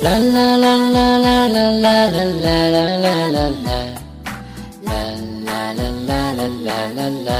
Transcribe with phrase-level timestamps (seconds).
[0.00, 3.70] 啦啦啦啦啦啦啦啦啦啦啦啦啦，
[4.84, 4.92] 啦
[5.44, 7.30] 啦啦啦啦啦啦啦。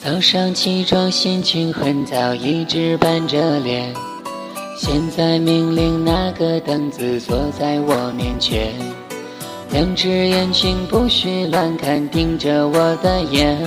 [0.00, 3.94] 早上起床心情很糟，一直板着脸。
[4.76, 8.72] 现在命令那个凳子坐在我面前，
[9.70, 13.58] 两只眼睛不许乱看，盯着我的眼。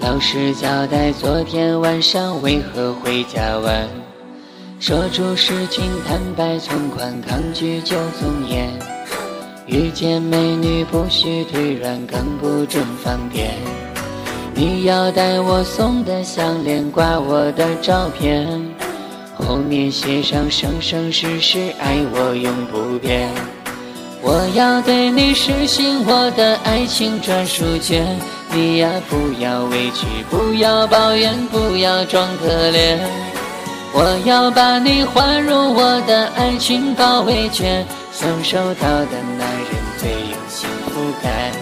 [0.00, 3.88] 老实交代昨天晚上为何回家晚。
[4.80, 8.68] 说出实情，坦白从宽，抗拒就从严。
[9.66, 13.54] 遇见美女不许腿软，更不准放电。
[14.52, 18.46] 你要带我送的项链，挂我的照片，
[19.36, 23.30] 后面写上生生世世爱我永不变。
[24.26, 28.18] 我要对你实行我的爱情专属权，
[28.50, 32.96] 你呀不要委屈，不要抱怨，不要装可怜。
[33.92, 41.52] 我要把你划入我的爱情包围圈，享受到的男人最有幸福感。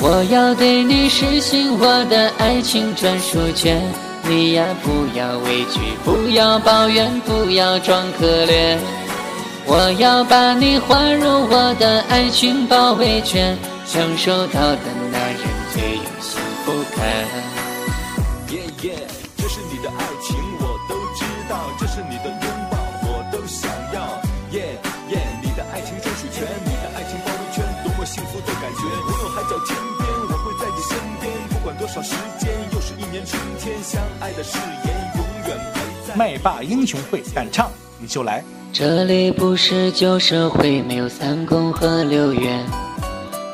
[0.00, 3.80] 我要对你实行我的爱情专属权，
[4.24, 8.76] 你呀不要委屈，不要抱怨，不要装可怜。
[9.70, 17.04] 我要把你划入我的爱情包围圈享受到的男人最有幸福感。
[18.48, 24.08] 耶耶这是你的爱情我都知道这是你的拥抱我都想要。
[24.56, 24.72] 耶
[25.12, 28.88] 耶你的爱情专属权你的爱情包围圈多么幸福的感觉。
[28.88, 35.77] 无论海角天边我会在你身边不管多少时间又是一年春天相爱的誓言永远
[36.16, 37.70] 麦霸英雄会敢唱
[38.00, 38.44] 你就来。
[38.72, 42.64] 这里不是旧社会，没有三公和六院，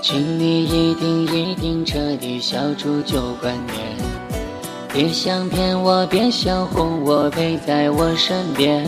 [0.02, 3.78] 请你一定一定彻底消除旧观念。
[4.92, 8.84] 别想骗我，别想哄我，陪在我身边。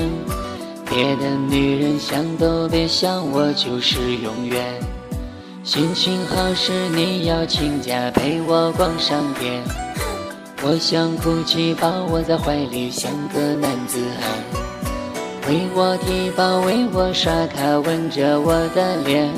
[0.89, 4.65] 别的女人想都别想，我就是永远。
[5.65, 9.86] 心情好时你要请假陪我逛商店。
[10.69, 14.29] 我想哭泣，抱我在怀里，像个男子汉。
[15.49, 19.33] 为我提包，为我刷卡，吻着我的脸。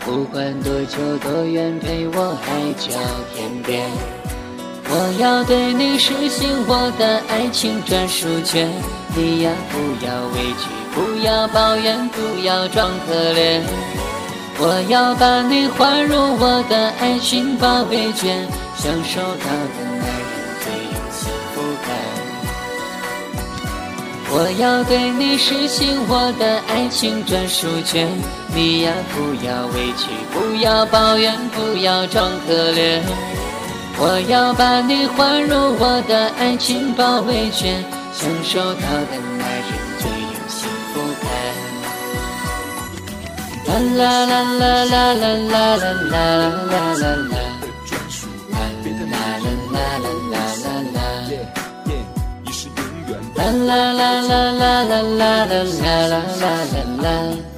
[0.00, 2.88] 不管多久多远，陪我海角
[3.34, 3.86] 天边。
[4.88, 8.66] 我要对你实行我的爱情专属权，
[9.14, 13.60] 你呀不要委屈，不要抱怨，不要装可怜。
[14.58, 19.44] 我要把你划入我的爱情包围圈，享受到
[19.76, 20.19] 的。
[24.32, 28.08] 我要对你实行我的爱情专属权，
[28.54, 33.00] 你呀不要委屈，不要抱怨，不要装可怜。
[33.98, 38.80] 我要把你换入我的爱情包围圈，享受到
[39.10, 41.26] 的男人最有幸福感。
[43.66, 46.24] 啦啦啦啦啦啦啦啦啦
[46.62, 46.94] 啦。
[46.94, 47.39] 啦啦
[53.52, 55.64] 啦啦啦啦啦啦啦啦
[56.04, 57.49] 啦啦啦。